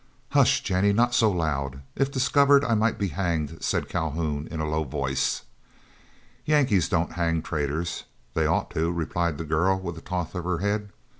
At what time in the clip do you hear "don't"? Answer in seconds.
6.89-7.11